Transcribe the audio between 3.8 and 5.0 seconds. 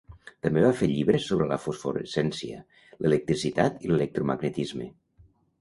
i l'electromagnetisme.